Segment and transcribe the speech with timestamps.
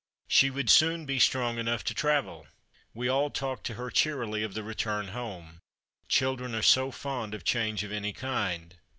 [0.27, 2.47] She would soon be strong enough to travel.
[2.91, 5.59] We all talked to her cheerily of the return home.
[6.09, 8.75] Children are so fond of change of any kind.